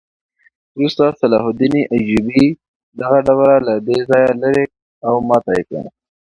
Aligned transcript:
وروسته 0.77 1.03
سلطان 1.03 1.19
صلاح 1.21 1.43
الدین 1.51 1.75
ایوبي 1.95 2.45
دغه 2.99 3.17
ډبره 3.25 3.55
له 3.67 3.73
دې 3.87 3.97
ځایه 4.09 4.31
لرې 4.41 4.65
او 5.07 5.13
ماته 5.27 5.53
کړه. 5.67 5.83